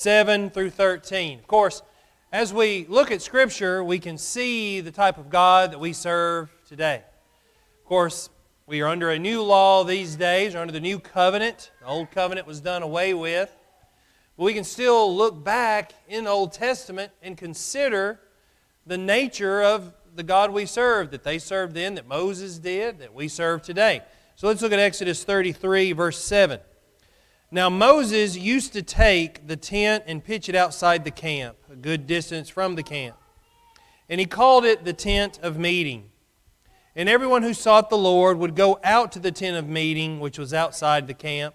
[0.00, 1.40] 7 through 13.
[1.40, 1.82] Of course,
[2.30, 6.54] as we look at Scripture, we can see the type of God that we serve
[6.68, 7.02] today.
[7.80, 8.30] Of course,
[8.68, 11.72] we are under a new law these days, or under the new covenant.
[11.80, 13.52] The old covenant was done away with.
[14.36, 18.20] But we can still look back in the Old Testament and consider
[18.86, 23.12] the nature of the God we serve, that they served then, that Moses did, that
[23.12, 24.02] we serve today.
[24.36, 26.60] So let's look at Exodus 33, verse 7.
[27.50, 32.06] Now, Moses used to take the tent and pitch it outside the camp, a good
[32.06, 33.16] distance from the camp.
[34.08, 36.10] And he called it the tent of meeting.
[36.94, 40.38] And everyone who sought the Lord would go out to the tent of meeting, which
[40.38, 41.54] was outside the camp.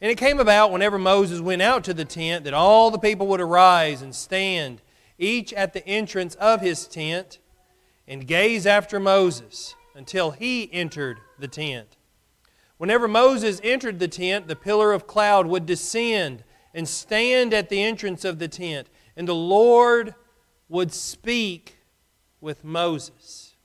[0.00, 3.26] And it came about whenever Moses went out to the tent that all the people
[3.28, 4.82] would arise and stand,
[5.16, 7.38] each at the entrance of his tent,
[8.08, 11.97] and gaze after Moses until he entered the tent.
[12.78, 17.82] Whenever Moses entered the tent, the pillar of cloud would descend and stand at the
[17.82, 20.14] entrance of the tent, and the Lord
[20.68, 21.78] would speak
[22.40, 23.56] with Moses.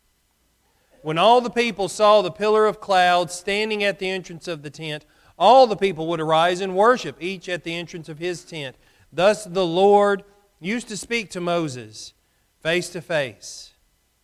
[1.03, 4.69] When all the people saw the pillar of cloud standing at the entrance of the
[4.69, 5.05] tent,
[5.37, 8.75] all the people would arise and worship, each at the entrance of his tent.
[9.11, 10.23] Thus the Lord
[10.59, 12.13] used to speak to Moses
[12.61, 13.73] face to face,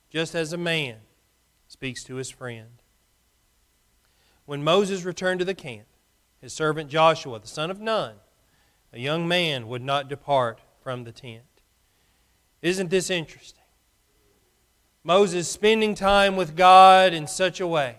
[0.09, 0.97] just as a man
[1.67, 2.78] speaks to his friend.
[4.50, 5.86] When Moses returned to the camp,
[6.42, 8.16] his servant Joshua, the son of Nun,
[8.92, 11.44] a young man, would not depart from the tent.
[12.64, 13.61] Isn't this interesting?
[15.03, 17.97] Moses spending time with God in such a way,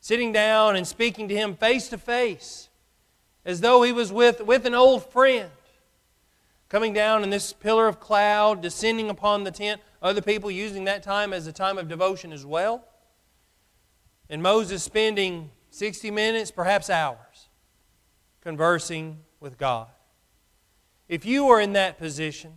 [0.00, 2.68] sitting down and speaking to him face to face,
[3.44, 5.52] as though he was with, with an old friend,
[6.68, 11.04] coming down in this pillar of cloud, descending upon the tent, other people using that
[11.04, 12.84] time as a time of devotion as well.
[14.28, 17.48] And Moses spending 60 minutes, perhaps hours,
[18.40, 19.88] conversing with God.
[21.08, 22.54] If you were in that position,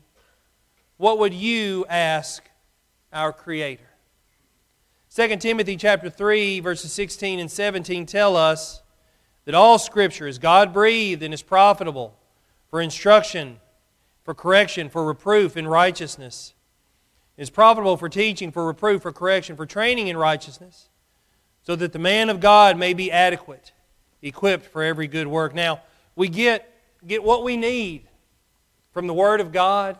[0.97, 2.43] what would you ask
[3.13, 3.83] our Creator?
[5.13, 8.81] 2 Timothy chapter 3 verses 16 and 17 tell us
[9.45, 12.15] that all scripture is God breathed and is profitable
[12.69, 13.59] for instruction,
[14.23, 16.53] for correction, for reproof in righteousness.
[17.37, 20.88] It is profitable for teaching, for reproof, for correction, for training in righteousness
[21.69, 23.73] so that the man of God may be adequate,
[24.23, 25.53] equipped for every good work.
[25.53, 25.81] Now,
[26.15, 26.67] we get,
[27.05, 28.07] get what we need
[28.91, 29.99] from the Word of God,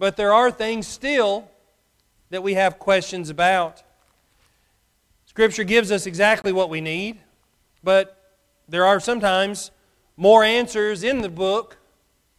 [0.00, 1.48] but there are things still
[2.30, 3.84] that we have questions about.
[5.26, 7.20] Scripture gives us exactly what we need,
[7.84, 8.34] but
[8.68, 9.70] there are sometimes
[10.16, 11.76] more answers in the book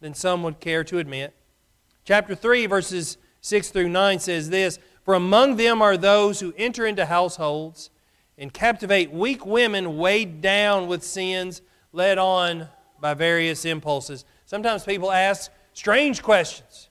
[0.00, 1.32] than some would care to admit.
[2.04, 6.84] Chapter 3, verses 6 through 9 says this For among them are those who enter
[6.84, 7.88] into households
[8.38, 12.68] and captivate weak women weighed down with sins, led on
[13.00, 14.24] by various impulses.
[14.44, 16.88] Sometimes people ask strange questions,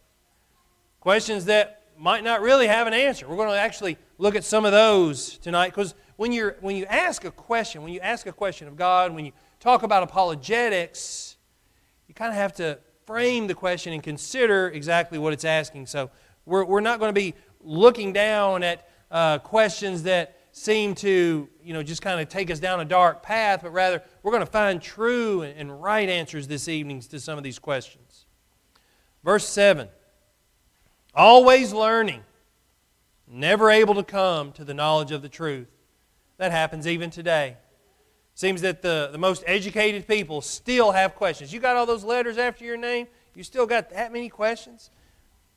[0.99, 3.27] questions that might not really have an answer.
[3.27, 6.85] We're going to actually look at some of those tonight because when, you're, when you
[6.85, 11.37] ask a question, when you ask a question of God, when you talk about apologetics,
[12.07, 15.85] you kind of have to frame the question and consider exactly what it's asking.
[15.85, 16.09] So
[16.45, 21.73] we're, we're not going to be looking down at uh, questions that seem to, you
[21.73, 24.49] know, just kind of take us down a dark path, but rather we're going to
[24.49, 28.25] find true and right answers this evening to some of these questions.
[29.21, 29.89] Verse 7
[31.13, 32.23] Always learning,
[33.27, 35.67] never able to come to the knowledge of the truth.
[36.37, 37.57] That happens even today.
[38.33, 41.51] Seems that the, the most educated people still have questions.
[41.51, 43.07] You got all those letters after your name?
[43.35, 44.89] You still got that many questions?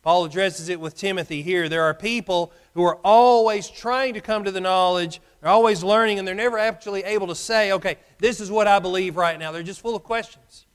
[0.02, 1.68] Paul addresses it with Timothy here.
[1.68, 6.18] There are people who are always trying to come to the knowledge, they're always learning,
[6.18, 9.52] and they're never actually able to say, okay, this is what I believe right now.
[9.52, 10.66] They're just full of questions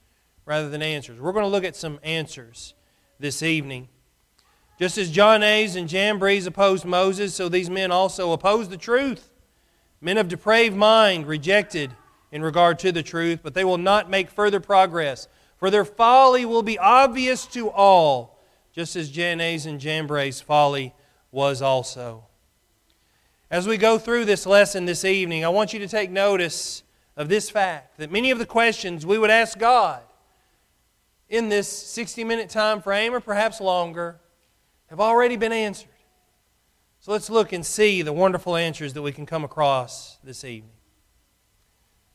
[0.46, 1.20] rather than answers.
[1.20, 2.74] We're going to look at some answers
[3.18, 3.88] this evening.
[4.78, 9.30] Just as Jannes and Jambres opposed Moses, so these men also oppose the truth.
[10.00, 11.92] Men of depraved mind rejected
[12.30, 16.44] in regard to the truth, but they will not make further progress, for their folly
[16.44, 18.33] will be obvious to all
[18.74, 20.92] just as Jannes and Jambres' folly
[21.30, 22.24] was also.
[23.50, 26.82] As we go through this lesson this evening, I want you to take notice
[27.16, 30.02] of this fact that many of the questions we would ask God
[31.28, 34.20] in this 60 minute time frame, or perhaps longer,
[34.90, 35.88] have already been answered.
[36.98, 40.72] So let's look and see the wonderful answers that we can come across this evening.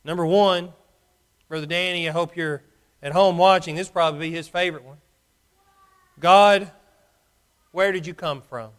[0.04, 0.72] Number one,
[1.48, 2.64] Brother Danny, I hope you're
[3.02, 3.76] at home watching.
[3.76, 4.98] This probably be his favorite one.
[6.20, 6.70] God,
[7.72, 8.70] where did you come from?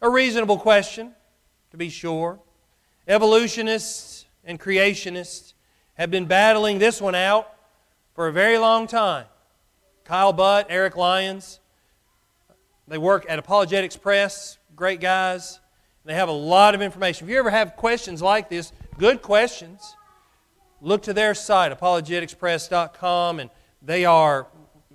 [0.00, 1.14] A reasonable question,
[1.70, 2.40] to be sure.
[3.06, 5.54] Evolutionists and creationists
[5.94, 7.54] have been battling this one out
[8.14, 9.26] for a very long time.
[10.04, 11.60] Kyle Butt, Eric Lyons.
[12.88, 15.60] They work at Apologetics Press, great guys.
[16.04, 17.26] They have a lot of information.
[17.26, 19.96] If you ever have questions like this, good questions,
[20.80, 23.50] look to their site, apologeticspress.com, and
[23.80, 24.48] they are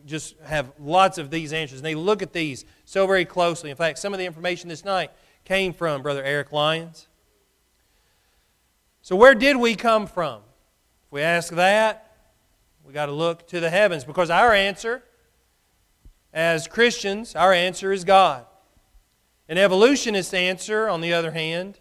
[0.08, 1.80] just have lots of these answers.
[1.80, 3.70] And they look at these so very closely.
[3.70, 5.12] In fact, some of the information this night
[5.46, 7.08] came from Brother Eric Lyons.
[9.02, 10.42] So, where did we come from?
[11.06, 12.12] If we ask that,
[12.84, 15.04] we got to look to the heavens because our answer,
[16.34, 18.46] as Christians, our answer is God.
[19.50, 21.80] An evolutionist answer, on the other hand,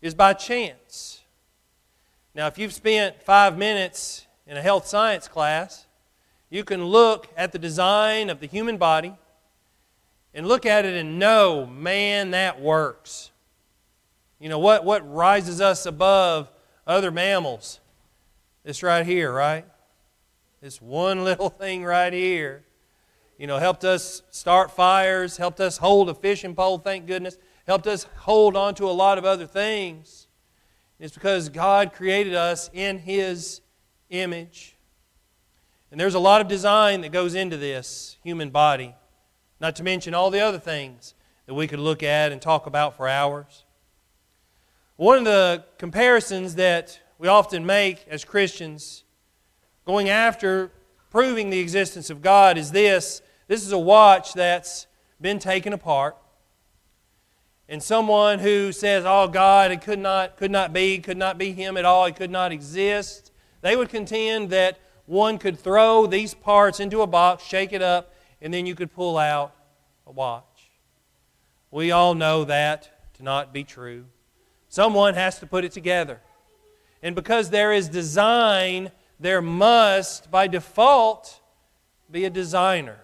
[0.00, 1.22] is by chance.
[2.34, 5.83] Now, if you've spent five minutes in a health science class,
[6.50, 9.14] you can look at the design of the human body
[10.32, 13.30] and look at it and know, man, that works.
[14.38, 16.50] You know, what, what rises us above
[16.86, 17.80] other mammals?
[18.64, 19.64] This right here, right?
[20.60, 22.64] This one little thing right here
[23.38, 27.36] you know, helped us start fires, helped us hold a fishing pole, thank goodness,
[27.66, 30.28] helped us hold on to a lot of other things.
[31.00, 33.60] It's because God created us in His
[34.10, 34.73] image.
[35.94, 38.96] And there's a lot of design that goes into this human body,
[39.60, 41.14] not to mention all the other things
[41.46, 43.64] that we could look at and talk about for hours.
[44.96, 49.04] One of the comparisons that we often make as Christians
[49.84, 50.72] going after
[51.12, 54.88] proving the existence of God is this this is a watch that's
[55.20, 56.16] been taken apart.
[57.68, 61.52] And someone who says, Oh, God, it could not, could not be, could not be
[61.52, 63.30] Him at all, it could not exist,
[63.60, 68.14] they would contend that one could throw these parts into a box, shake it up,
[68.40, 69.54] and then you could pull out
[70.06, 70.70] a watch.
[71.70, 74.04] We all know that to not be true.
[74.68, 76.20] Someone has to put it together.
[77.02, 78.90] And because there is design,
[79.20, 81.40] there must, by default,
[82.10, 82.98] be a designer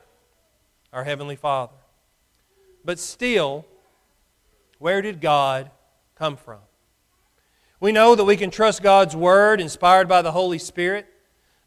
[0.92, 1.76] our Heavenly Father.
[2.84, 3.66] But still,
[4.78, 5.70] where did God
[6.16, 6.58] come from?
[7.78, 11.06] We know that we can trust God's Word, inspired by the Holy Spirit,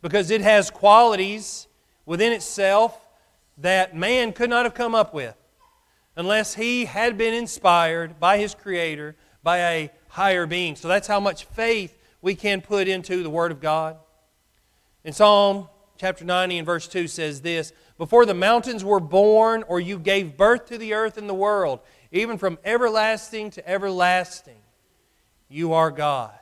[0.03, 1.67] because it has qualities
[2.05, 2.99] within itself
[3.57, 5.35] that man could not have come up with
[6.17, 10.75] unless he had been inspired by his Creator, by a higher being.
[10.75, 13.97] So that's how much faith we can put into the Word of God.
[15.05, 19.79] In Psalm chapter 90 and verse 2 says this before the mountains were born, or
[19.79, 21.79] you gave birth to the earth and the world,
[22.11, 24.61] even from everlasting to everlasting,
[25.47, 26.37] you are God.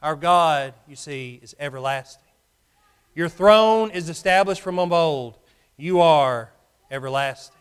[0.00, 2.23] Our God, you see, is everlasting.
[3.14, 5.38] Your throne is established from of old.
[5.76, 6.52] You are
[6.90, 7.60] everlasting.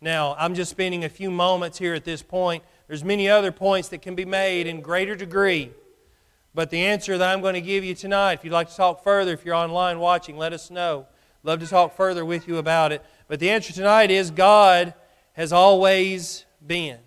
[0.00, 2.62] Now, I'm just spending a few moments here at this point.
[2.86, 5.72] There's many other points that can be made in greater degree.
[6.54, 9.02] But the answer that I'm going to give you tonight, if you'd like to talk
[9.02, 11.06] further, if you're online watching, let us know.
[11.44, 13.04] Love to talk further with you about it.
[13.28, 14.94] But the answer tonight is God
[15.34, 16.98] has always been.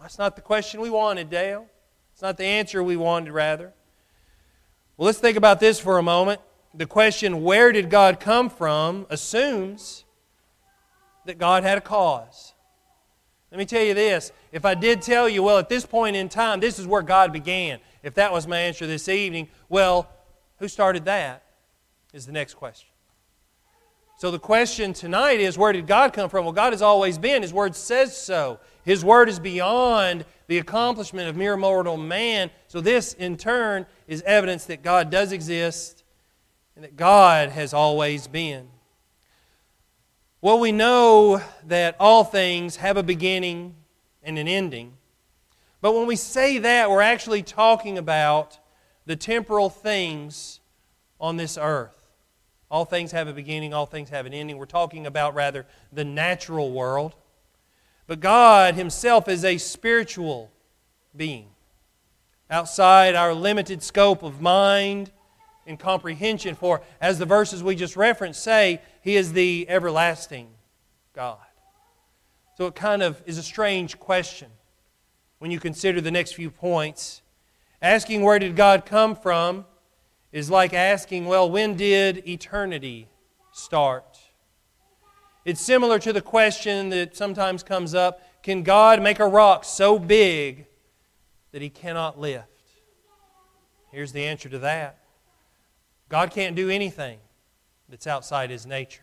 [0.00, 1.66] That's not the question we wanted, Dale.
[2.12, 3.72] It's not the answer we wanted, rather.
[4.96, 6.40] Well, let's think about this for a moment.
[6.74, 10.04] The question, where did God come from, assumes
[11.24, 12.54] that God had a cause.
[13.50, 14.32] Let me tell you this.
[14.52, 17.32] If I did tell you, well, at this point in time, this is where God
[17.32, 20.10] began, if that was my answer this evening, well,
[20.58, 21.44] who started that?
[22.12, 22.88] Is the next question.
[24.18, 26.44] So the question tonight is where did God come from?
[26.44, 27.42] Well, God has always been.
[27.42, 28.58] His Word says so.
[28.84, 32.50] His Word is beyond the accomplishment of mere mortal man.
[32.66, 35.97] So this, in turn, is evidence that God does exist
[36.78, 38.68] and that God has always been.
[40.40, 43.74] Well, we know that all things have a beginning
[44.22, 44.92] and an ending.
[45.80, 48.60] But when we say that, we're actually talking about
[49.06, 50.60] the temporal things
[51.20, 52.00] on this earth.
[52.70, 54.56] All things have a beginning, all things have an ending.
[54.56, 57.16] We're talking about, rather, the natural world.
[58.06, 60.52] But God Himself is a spiritual
[61.16, 61.48] being,
[62.48, 65.10] outside our limited scope of mind
[65.68, 66.54] and comprehension.
[66.54, 70.48] For, as the verses we just referenced say, He is the everlasting
[71.12, 71.38] God.
[72.56, 74.50] So it kind of is a strange question
[75.38, 77.22] when you consider the next few points.
[77.80, 79.64] Asking where did God come from
[80.32, 83.08] is like asking, well, when did eternity
[83.52, 84.18] start?
[85.44, 89.98] It's similar to the question that sometimes comes up can God make a rock so
[89.98, 90.66] big
[91.52, 92.46] that he cannot lift?
[93.90, 94.97] Here's the answer to that
[96.08, 97.18] God can't do anything
[97.88, 99.02] that's outside his nature.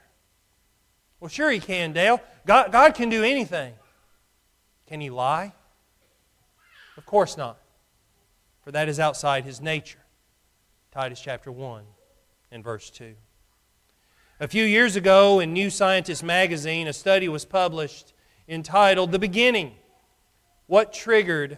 [1.19, 2.21] Well, sure he can, Dale.
[2.45, 3.73] God, God can do anything.
[4.87, 5.53] Can he lie?
[6.97, 7.57] Of course not,
[8.61, 9.99] for that is outside his nature.
[10.91, 11.83] Titus chapter 1
[12.51, 13.15] and verse 2.
[14.39, 18.13] A few years ago in New Scientist magazine, a study was published
[18.47, 19.75] entitled The Beginning
[20.67, 21.57] What Triggered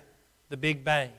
[0.50, 1.12] the Big Bang?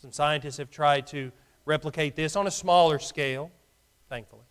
[0.00, 1.32] Some scientists have tried to
[1.66, 3.50] replicate this on a smaller scale,
[4.08, 4.44] thankfully.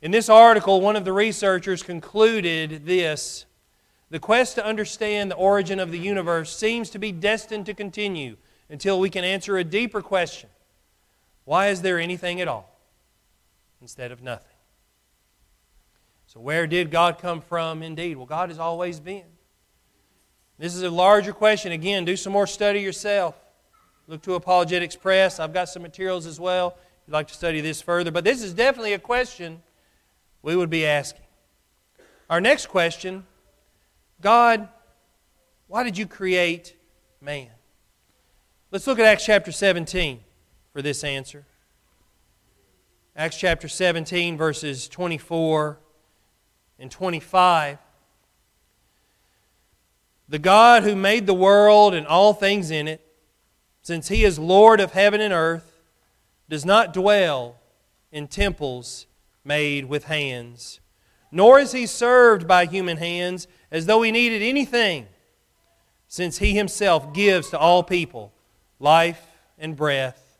[0.00, 3.46] In this article, one of the researchers concluded this
[4.10, 8.36] The quest to understand the origin of the universe seems to be destined to continue
[8.68, 10.48] until we can answer a deeper question
[11.44, 12.68] Why is there anything at all?
[13.80, 14.46] instead of nothing.
[16.26, 18.16] So, where did God come from indeed?
[18.16, 19.24] Well, God has always been.
[20.58, 21.72] This is a larger question.
[21.72, 23.34] Again, do some more study yourself.
[24.10, 25.38] Look to Apologetics Press.
[25.38, 28.10] I've got some materials as well if you'd like to study this further.
[28.10, 29.62] But this is definitely a question
[30.42, 31.22] we would be asking.
[32.28, 33.24] Our next question
[34.20, 34.68] God,
[35.68, 36.74] why did you create
[37.20, 37.50] man?
[38.72, 40.18] Let's look at Acts chapter 17
[40.72, 41.46] for this answer.
[43.14, 45.78] Acts chapter 17, verses 24
[46.80, 47.78] and 25.
[50.28, 53.06] The God who made the world and all things in it,
[53.82, 55.80] since he is Lord of heaven and earth,
[56.48, 57.56] does not dwell
[58.12, 59.06] in temples
[59.44, 60.80] made with hands,
[61.30, 65.06] nor is he served by human hands as though he needed anything,
[66.08, 68.32] since he himself gives to all people
[68.80, 69.26] life
[69.58, 70.30] and breath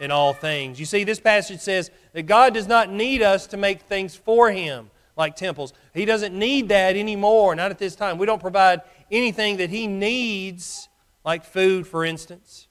[0.00, 0.80] in all things.
[0.80, 4.50] You see, this passage says that God does not need us to make things for
[4.50, 5.74] Him like temples.
[5.92, 8.16] He doesn't need that anymore, not at this time.
[8.16, 8.80] We don't provide
[9.10, 10.88] anything that He needs,
[11.24, 12.66] like food, for instance.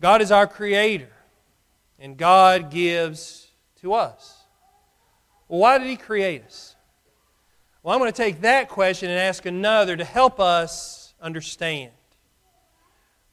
[0.00, 1.10] God is our Creator,
[1.98, 3.48] and God gives
[3.80, 4.44] to us.
[5.48, 6.74] Well, why did He create us?
[7.82, 11.92] Well, I'm going to take that question and ask another to help us understand.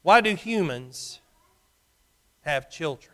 [0.02, 1.20] Why do humans
[2.44, 3.12] have children.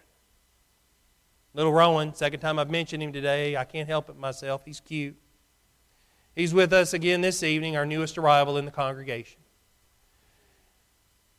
[1.55, 3.57] Little Rowan, second time I've mentioned him today.
[3.57, 4.63] I can't help it myself.
[4.65, 5.17] He's cute.
[6.35, 9.41] He's with us again this evening, our newest arrival in the congregation.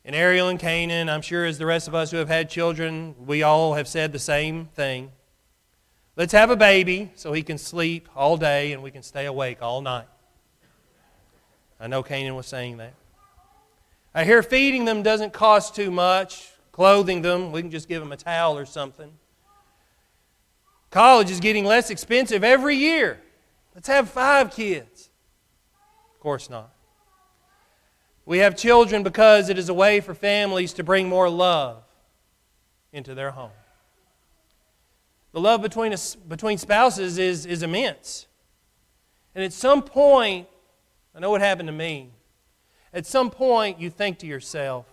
[0.04, 3.14] And Ariel and Canaan, I'm sure as the rest of us who have had children,
[3.24, 5.12] we all have said the same thing.
[6.16, 9.58] Let's have a baby so he can sleep all day and we can stay awake
[9.62, 10.08] all night.
[11.80, 12.94] I know Canaan was saying that.
[14.14, 17.52] I hear feeding them doesn't cost too much clothing them.
[17.52, 19.12] We can just give them a towel or something.
[20.90, 23.20] College is getting less expensive every year.
[23.74, 25.10] Let's have five kids.
[26.14, 26.72] Of course not.
[28.24, 31.82] We have children because it is a way for families to bring more love
[32.92, 33.50] into their home.
[35.32, 38.26] The love between, us, between spouses is, is immense.
[39.34, 40.46] And at some point,
[41.14, 42.10] I know what happened to me.
[42.92, 44.86] At some point, you think to yourself,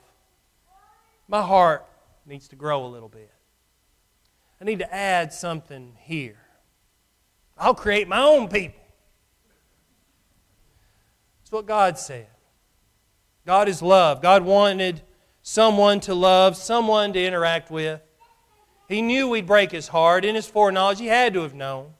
[1.28, 1.86] my heart
[2.26, 3.32] needs to grow a little bit.
[4.62, 6.38] I need to add something here.
[7.58, 8.80] I'll create my own people.
[11.42, 12.28] That's what God said.
[13.46, 14.22] God is love.
[14.22, 15.02] God wanted
[15.42, 18.02] someone to love, someone to interact with.
[18.88, 20.26] He knew we'd break his heart.
[20.26, 21.94] In his foreknowledge, he had to have known.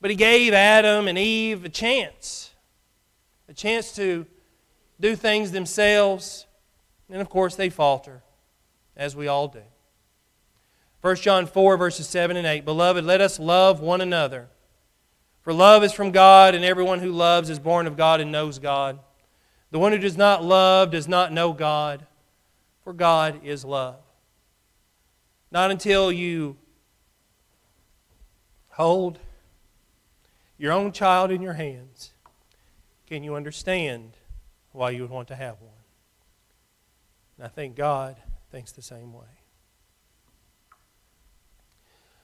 [0.00, 2.50] But he gave Adam and Eve a chance
[3.50, 4.26] a chance to
[5.00, 6.46] do things themselves.
[7.10, 8.22] And of course, they falter
[8.96, 9.62] as we all do.
[11.00, 14.48] 1 John 4, verses 7 and 8 Beloved, let us love one another.
[15.42, 18.58] For love is from God, and everyone who loves is born of God and knows
[18.58, 19.00] God.
[19.70, 22.06] The one who does not love does not know God,
[22.82, 24.00] for God is love.
[25.52, 26.56] Not until you
[28.70, 29.18] hold
[30.58, 32.12] your own child in your hands
[33.06, 34.12] can you understand
[34.72, 35.72] why you would want to have one.
[37.36, 38.16] And I think God
[38.52, 39.26] thinks the same way.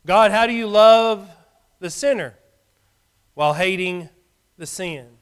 [0.05, 1.29] God, how do you love
[1.81, 2.35] the sinner
[3.35, 4.09] while hating
[4.57, 5.15] the sin?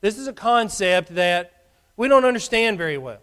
[0.00, 1.52] This is a concept that
[1.96, 3.20] we don't understand very well.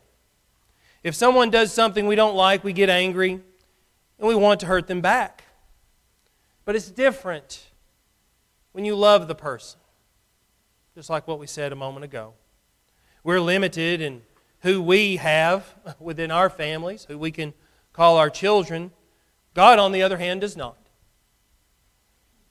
[1.04, 4.88] If someone does something we don't like, we get angry and we want to hurt
[4.88, 5.44] them back.
[6.66, 7.68] But it's different
[8.72, 9.80] when you love the person,
[10.96, 12.34] just like what we said a moment ago.
[13.24, 14.22] We're limited in
[14.62, 17.54] who we have within our families, who we can
[17.92, 18.92] call our children.
[19.54, 20.78] God, on the other hand, does not.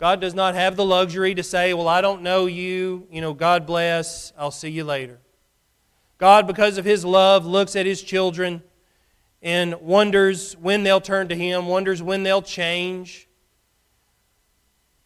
[0.02, 3.06] God does not have the luxury to say, Well, I don't know you.
[3.08, 4.32] You know, God bless.
[4.36, 5.20] I'll see you later.
[6.18, 8.64] God, because of His love, looks at His children
[9.42, 13.28] and wonders when they'll turn to Him, wonders when they'll change.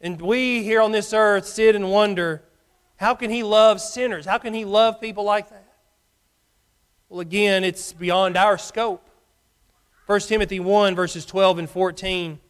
[0.00, 2.42] And we here on this earth sit and wonder
[2.96, 4.24] how can He love sinners?
[4.24, 5.74] How can He love people like that?
[7.10, 9.06] Well, again, it's beyond our scope.
[10.06, 12.40] 1 Timothy 1, verses 12 and 14.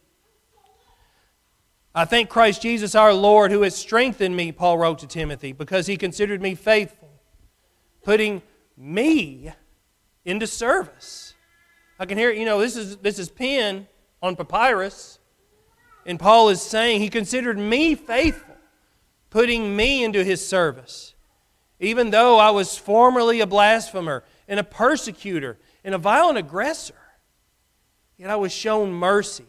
[1.97, 5.87] I thank Christ Jesus our Lord who has strengthened me, Paul wrote to Timothy, because
[5.87, 7.09] he considered me faithful,
[8.03, 8.43] putting
[8.77, 9.51] me
[10.23, 11.33] into service.
[11.97, 13.87] I can hear, you know, this is, this is pen
[14.21, 15.17] on papyrus,
[16.05, 18.57] and Paul is saying he considered me faithful,
[19.31, 21.15] putting me into his service.
[21.79, 26.93] Even though I was formerly a blasphemer and a persecutor and a violent aggressor,
[28.17, 29.47] yet I was shown mercy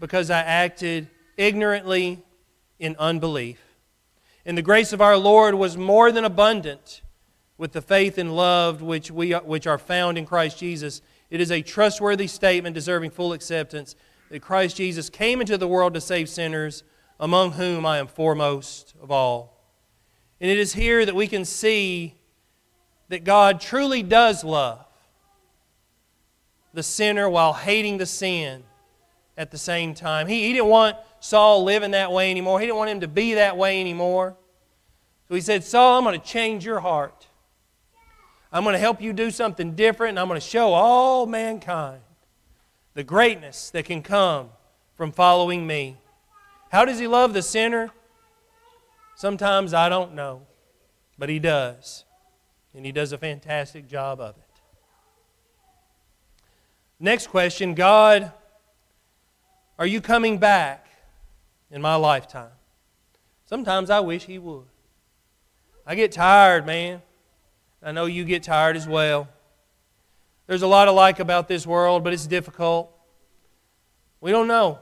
[0.00, 1.08] because I acted
[1.40, 2.22] ignorantly
[2.78, 3.60] in unbelief.
[4.44, 7.02] And the grace of our Lord was more than abundant
[7.56, 11.02] with the faith and love which, we, which are found in Christ Jesus.
[11.30, 13.96] It is a trustworthy statement deserving full acceptance
[14.30, 16.84] that Christ Jesus came into the world to save sinners,
[17.18, 19.58] among whom I am foremost of all.
[20.40, 22.14] And it is here that we can see
[23.08, 24.84] that God truly does love
[26.72, 28.62] the sinner while hating the sin
[29.40, 30.26] at the same time.
[30.26, 32.60] He, he didn't want Saul living that way anymore.
[32.60, 34.36] He didn't want him to be that way anymore.
[35.28, 37.26] So he said, Saul, I'm going to change your heart.
[38.52, 42.02] I'm going to help you do something different, and I'm going to show all mankind
[42.92, 44.50] the greatness that can come
[44.94, 45.96] from following me.
[46.70, 47.90] How does he love the sinner?
[49.16, 50.42] Sometimes I don't know,
[51.16, 52.04] but he does.
[52.74, 54.44] And he does a fantastic job of it.
[56.98, 58.32] Next question God,
[59.80, 60.86] are you coming back
[61.70, 62.50] in my lifetime?
[63.46, 64.66] Sometimes I wish he would.
[65.86, 67.00] I get tired, man.
[67.82, 69.26] I know you get tired as well.
[70.46, 72.92] There's a lot of like about this world, but it's difficult.
[74.20, 74.80] We don't know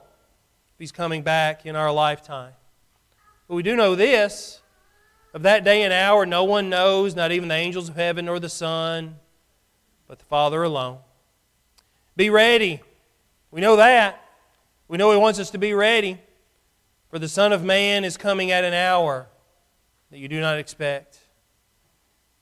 [0.74, 2.54] if he's coming back in our lifetime.
[3.46, 4.60] But we do know this
[5.32, 8.40] of that day and hour, no one knows, not even the angels of heaven nor
[8.40, 9.14] the Son,
[10.08, 10.98] but the Father alone.
[12.16, 12.80] Be ready.
[13.52, 14.24] We know that.
[14.88, 16.18] We know He wants us to be ready.
[17.10, 19.28] For the Son of Man is coming at an hour
[20.10, 21.18] that you do not expect.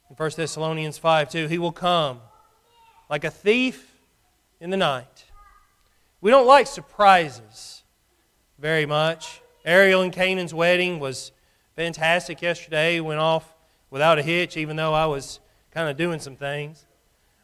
[0.09, 2.20] In 1 Thessalonians 5 2, He will come
[3.11, 3.92] like a thief
[4.61, 5.24] in the night.
[6.20, 7.82] We don't like surprises
[8.59, 9.40] very much.
[9.64, 11.32] Ariel and Canaan's wedding was
[11.74, 13.00] fantastic yesterday.
[13.00, 13.54] Went off
[13.90, 15.40] without a hitch, even though I was
[15.72, 16.87] kind of doing some things.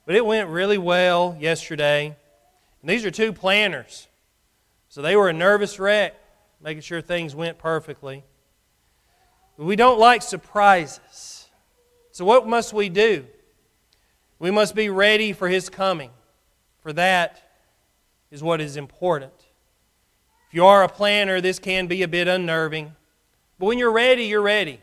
[0.07, 2.17] But it went really well yesterday.
[2.81, 4.09] And these are two planners.
[4.93, 6.15] So they were a nervous wreck,
[6.63, 8.25] making sure things went perfectly.
[9.57, 11.49] But we don't like surprises.
[12.11, 13.25] So what must we do?
[14.39, 16.11] We must be ready for his coming.
[16.81, 17.41] For that
[18.31, 19.33] is what is important.
[20.49, 22.95] If you are a planner, this can be a bit unnerving.
[23.59, 24.79] But when you're ready, you're ready.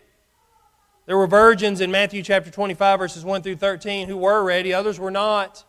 [1.05, 4.99] There were virgins in Matthew chapter 25, verses 1 through 13, who were ready, others
[4.99, 5.65] were not.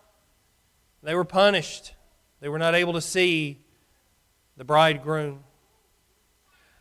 [1.02, 1.92] They were punished.
[2.40, 3.58] They were not able to see
[4.60, 5.42] the bridegroom.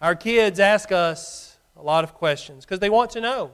[0.02, 3.52] Our kids ask us a lot of questions because they want to know.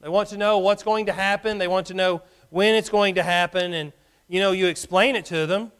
[0.00, 1.58] They want to know what's going to happen.
[1.58, 3.74] They want to know when it's going to happen.
[3.74, 3.92] And,
[4.28, 5.72] you know, you explain it to them.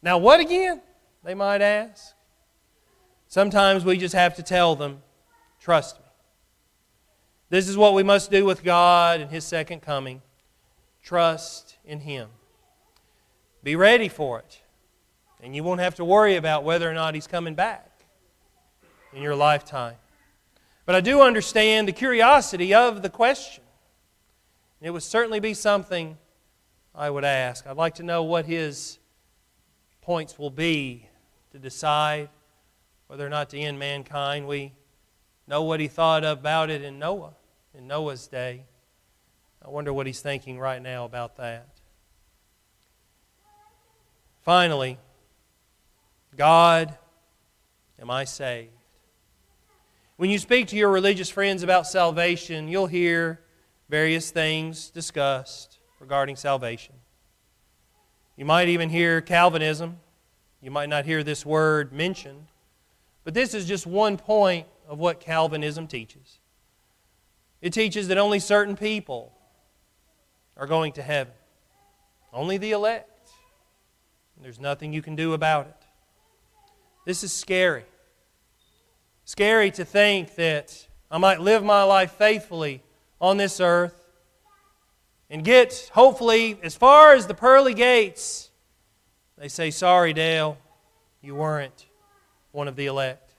[0.00, 0.80] Now, what again?
[1.24, 2.14] They might ask.
[3.26, 5.02] Sometimes we just have to tell them,
[5.58, 6.04] trust me.
[7.48, 10.22] This is what we must do with God and His second coming.
[11.02, 12.28] Trust in Him.
[13.64, 14.60] Be ready for it.
[15.42, 17.90] And you won't have to worry about whether or not He's coming back
[19.12, 19.96] in your lifetime.
[20.84, 23.64] But I do understand the curiosity of the question.
[24.80, 26.16] It would certainly be something
[26.94, 27.66] I would ask.
[27.66, 28.98] I'd like to know what his
[30.02, 31.08] points will be
[31.50, 32.28] to decide
[33.08, 34.46] whether or not to end mankind.
[34.46, 34.72] We
[35.48, 37.34] know what he thought about it in Noah,
[37.74, 38.64] in Noah's day.
[39.64, 41.68] I wonder what he's thinking right now about that.
[44.42, 44.98] Finally,
[46.36, 46.96] God,
[48.00, 48.70] am I saved?
[50.16, 53.40] When you speak to your religious friends about salvation, you'll hear
[53.88, 56.94] various things discussed regarding salvation.
[58.36, 59.98] You might even hear Calvinism.
[60.60, 62.48] You might not hear this word mentioned.
[63.24, 66.38] But this is just one point of what Calvinism teaches.
[67.62, 69.32] It teaches that only certain people
[70.56, 71.34] are going to heaven,
[72.32, 73.30] only the elect.
[74.40, 75.85] There's nothing you can do about it.
[77.06, 77.84] This is scary.
[79.24, 82.82] Scary to think that I might live my life faithfully
[83.20, 84.08] on this earth
[85.30, 88.50] and get, hopefully, as far as the pearly gates.
[89.38, 90.58] They say, Sorry, Dale,
[91.22, 91.86] you weren't
[92.50, 93.34] one of the elect.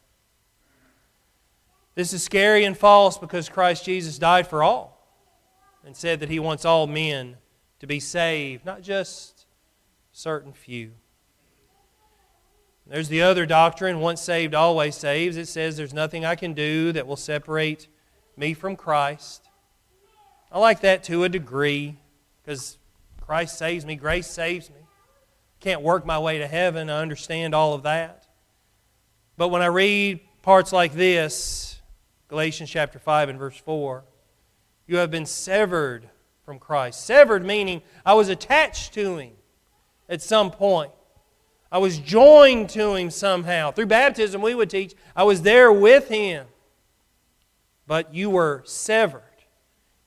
[1.93, 5.05] This is scary and false because Christ Jesus died for all
[5.85, 7.35] and said that he wants all men
[7.79, 9.45] to be saved, not just
[10.13, 10.91] certain few.
[12.89, 15.35] There's the other doctrine, once saved, always saves.
[15.35, 17.87] It says there's nothing I can do that will separate
[18.37, 19.49] me from Christ.
[20.51, 21.97] I like that to a degree
[22.41, 22.77] because
[23.19, 24.77] Christ saves me, grace saves me.
[25.59, 26.89] Can't work my way to heaven.
[26.89, 28.25] I understand all of that.
[29.35, 31.81] But when I read parts like this,
[32.29, 34.05] Galatians chapter 5 and verse 4,
[34.85, 36.09] you have been severed
[36.45, 37.05] from Christ.
[37.05, 39.33] Severed meaning I was attached to Him
[40.07, 40.91] at some point.
[41.71, 43.71] I was joined to Him somehow.
[43.71, 46.47] Through baptism, we would teach, I was there with Him.
[47.85, 49.23] But you were severed.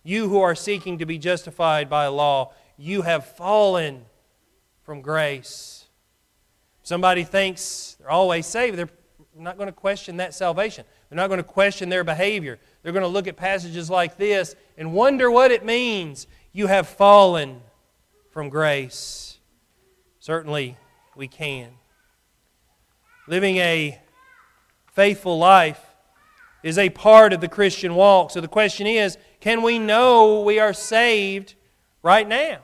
[0.02, 4.06] You who are seeking to be justified by law, you have fallen
[4.82, 5.86] from grace.
[6.82, 8.76] Somebody thinks they're always saved.
[8.76, 8.88] They're
[9.36, 10.84] not going to question that salvation.
[11.08, 12.58] They're not going to question their behavior.
[12.82, 16.26] They're going to look at passages like this and wonder what it means.
[16.52, 17.60] You have fallen
[18.30, 19.38] from grace.
[20.18, 20.76] Certainly,
[21.20, 21.68] we can.
[23.28, 24.00] Living a
[24.92, 25.84] faithful life
[26.62, 28.30] is a part of the Christian walk.
[28.30, 31.54] So the question is can we know we are saved
[32.02, 32.60] right now?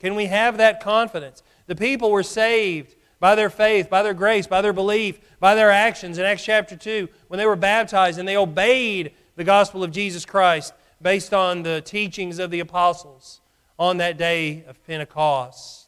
[0.00, 1.42] Can we have that confidence?
[1.66, 5.70] The people were saved by their faith, by their grace, by their belief, by their
[5.70, 9.90] actions in Acts chapter 2 when they were baptized and they obeyed the gospel of
[9.90, 13.40] Jesus Christ based on the teachings of the apostles
[13.78, 15.79] on that day of Pentecost.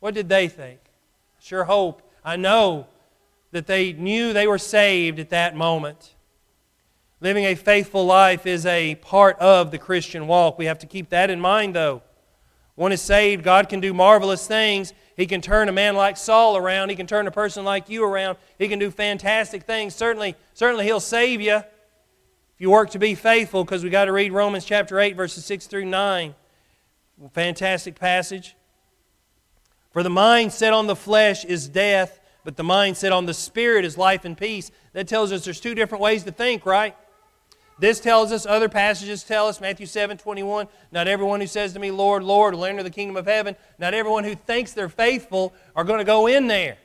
[0.00, 0.80] What did they think?
[1.40, 2.86] Sure hope, I know
[3.52, 6.14] that they knew they were saved at that moment.
[7.20, 10.58] Living a faithful life is a part of the Christian walk.
[10.58, 12.02] We have to keep that in mind, though.
[12.76, 14.92] One is saved, God can do marvelous things.
[15.16, 16.90] He can turn a man like Saul around.
[16.90, 18.38] He can turn a person like you around.
[18.56, 19.96] He can do fantastic things.
[19.96, 24.12] Certainly, certainly He'll save you if you work to be faithful, because we got to
[24.12, 26.34] read Romans chapter 8, verses 6 through 9.
[27.32, 28.54] Fantastic passage.
[29.98, 33.34] For the mind set on the flesh is death, but the mind set on the
[33.34, 34.70] spirit is life and peace.
[34.92, 36.94] That tells us there's two different ways to think, right?
[37.80, 41.80] This tells us, other passages tell us, Matthew 7 21, not everyone who says to
[41.80, 43.56] me, Lord, Lord, will enter the kingdom of heaven.
[43.80, 46.78] Not everyone who thinks they're faithful are going to go in there.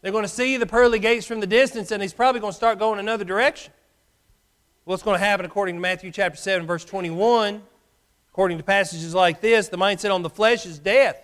[0.00, 2.56] They're going to see the pearly gates from the distance, and he's probably going to
[2.56, 3.70] start going another direction.
[4.84, 7.62] What's going to happen according to Matthew chapter 7, verse 21?
[8.30, 11.20] According to passages like this, the mindset on the flesh is death.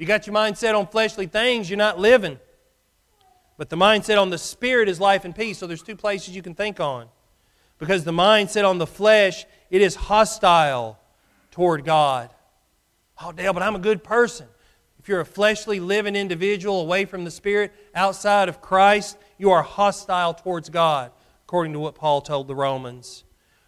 [0.00, 2.38] You got your mindset on fleshly things, you're not living.
[3.58, 5.58] But the mindset on the spirit is life and peace.
[5.58, 7.08] So there's two places you can think on
[7.78, 10.98] because the mindset on the flesh, it is hostile
[11.50, 12.30] toward God.
[13.22, 14.46] Oh, Dale, but I'm a good person.
[14.98, 19.62] If you're a fleshly living individual away from the Spirit, outside of Christ, you are
[19.62, 21.12] hostile towards God,
[21.44, 23.24] according to what Paul told the Romans.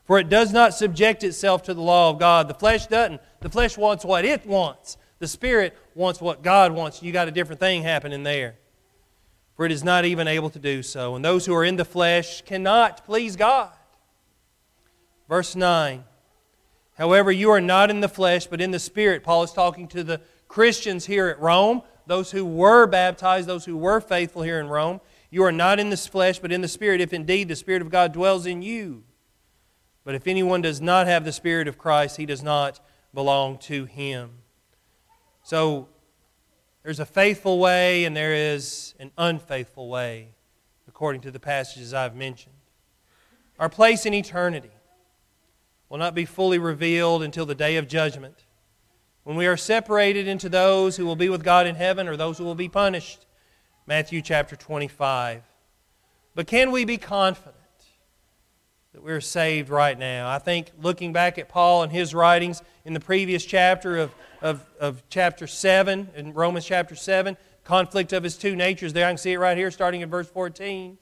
[0.06, 2.48] For it does not subject itself to the law of God.
[2.48, 3.20] The flesh doesn't.
[3.40, 4.96] The flesh wants what it wants.
[5.18, 7.02] The Spirit wants what God wants.
[7.02, 8.56] You got a different thing happening there.
[9.54, 11.14] For it is not even able to do so.
[11.14, 13.70] And those who are in the flesh cannot please God.
[15.28, 16.04] Verse 9.
[16.96, 19.22] However, you are not in the flesh, but in the Spirit.
[19.22, 23.76] Paul is talking to the Christians here at Rome, those who were baptized, those who
[23.76, 25.00] were faithful here in Rome.
[25.30, 27.90] You are not in the flesh, but in the Spirit, if indeed the Spirit of
[27.90, 29.04] God dwells in you.
[30.04, 32.80] But if anyone does not have the Spirit of Christ, he does not
[33.14, 34.41] belong to him.
[35.42, 35.88] So,
[36.82, 40.30] there's a faithful way and there is an unfaithful way,
[40.88, 42.54] according to the passages I've mentioned.
[43.58, 44.72] Our place in eternity
[45.88, 48.44] will not be fully revealed until the day of judgment,
[49.24, 52.38] when we are separated into those who will be with God in heaven or those
[52.38, 53.26] who will be punished.
[53.86, 55.42] Matthew chapter 25.
[56.34, 57.56] But can we be confident
[58.92, 60.28] that we're saved right now?
[60.28, 64.68] I think looking back at Paul and his writings in the previous chapter of, of,
[64.80, 69.06] of chapter 7, in Romans chapter 7, conflict of his two natures there.
[69.06, 70.98] I can see it right here starting in verse 14.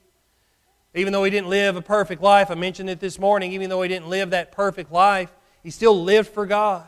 [0.93, 3.81] Even though he didn't live a perfect life, I mentioned it this morning, even though
[3.81, 5.31] he didn't live that perfect life,
[5.63, 6.87] he still lived for God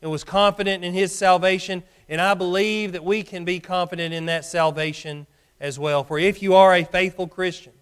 [0.00, 1.82] and was confident in his salvation.
[2.08, 5.26] And I believe that we can be confident in that salvation
[5.60, 6.02] as well.
[6.02, 7.72] For if you are a faithful Christian,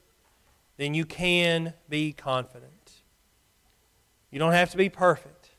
[0.76, 2.72] then you can be confident.
[4.30, 5.50] You don't have to be perfect,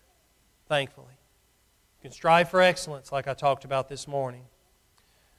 [0.67, 1.06] thankfully.
[2.07, 4.45] Can strive for excellence, like I talked about this morning.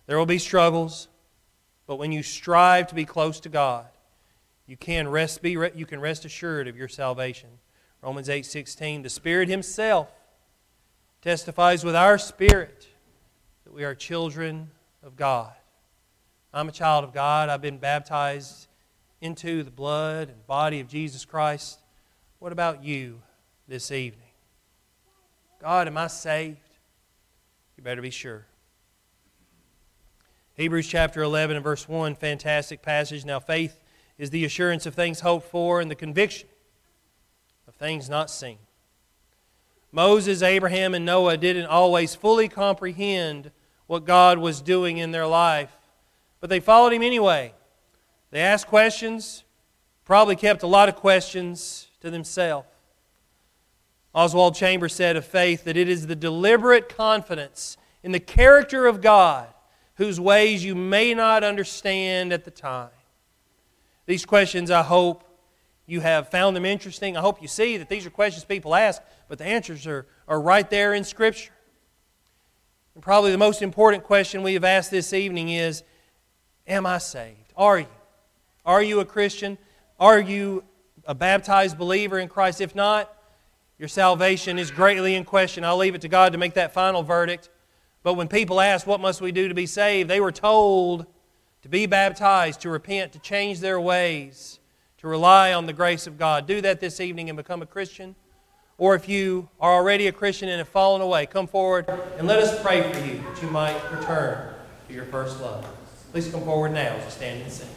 [0.05, 1.09] There will be struggles,
[1.87, 3.87] but when you strive to be close to God,
[4.67, 7.49] you can rest, be, you can rest assured of your salvation.
[8.03, 10.13] Romans 8 16, the Spirit Himself
[11.23, 12.87] testifies with our spirit
[13.65, 14.71] that we are children
[15.03, 15.55] of God.
[16.53, 17.49] I'm a child of God.
[17.49, 18.69] I've been baptized
[19.23, 21.79] into the blood and body of Jesus Christ.
[22.41, 23.23] What about you
[23.67, 24.28] this evening?
[25.61, 26.59] God, am I saved?
[27.77, 28.47] You better be sure.
[30.55, 33.25] Hebrews chapter 11 and verse 1, fantastic passage.
[33.25, 33.81] Now, faith
[34.19, 36.49] is the assurance of things hoped for and the conviction
[37.67, 38.59] of things not seen.
[39.91, 43.51] Moses, Abraham, and Noah didn't always fully comprehend
[43.87, 45.77] what God was doing in their life,
[46.41, 47.53] but they followed him anyway.
[48.31, 49.45] They asked questions,
[50.05, 52.69] probably kept a lot of questions to themselves.
[54.19, 59.01] Oswald Chambers said of faith that it is the deliberate confidence in the character of
[59.01, 59.47] God
[59.95, 62.91] whose ways you may not understand at the time.
[64.07, 65.23] These questions, I hope
[65.87, 67.17] you have found them interesting.
[67.17, 70.41] I hope you see that these are questions people ask, but the answers are, are
[70.41, 71.53] right there in Scripture.
[72.95, 75.85] And probably the most important question we have asked this evening is
[76.67, 77.53] Am I saved?
[77.57, 77.87] Are you?
[78.67, 79.59] Are you a Christian?
[80.01, 80.65] Are you
[81.05, 82.61] a baptized believer in Christ?
[82.61, 83.15] If not,
[83.79, 85.65] your salvation is greatly in question.
[85.65, 87.49] I'll leave it to God to make that final verdict.
[88.03, 90.11] But when people ask, What must we do to be saved?
[90.11, 91.07] they were told
[91.63, 94.59] to be baptized, to repent, to change their ways,
[94.99, 96.47] to rely on the grace of God.
[96.47, 98.15] Do that this evening and become a Christian.
[98.79, 102.39] Or if you are already a Christian and have fallen away, come forward and let
[102.39, 104.55] us pray for you that you might return
[104.87, 105.67] to your first love.
[106.13, 107.69] Please come forward now as we stand and sing.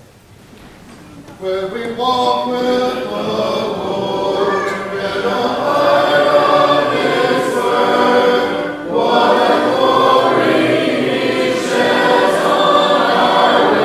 [1.40, 6.51] Where we walk with the Lord we don't Lord.